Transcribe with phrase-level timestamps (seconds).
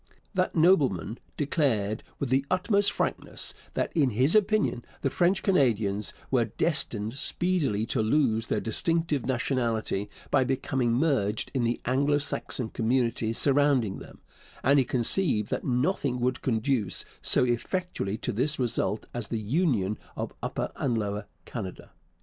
[0.33, 6.45] That nobleman declared with the utmost frankness that, in his opinion, the French Canadians were
[6.45, 13.37] destined speedily to lose their distinctive nationality by becoming merged in the Anglo Saxon communities
[13.37, 14.21] surrounding them,
[14.63, 19.99] and he conceived that nothing would conduce so effectually to this result as the union
[20.15, 21.91] of Upper and Lower Canada.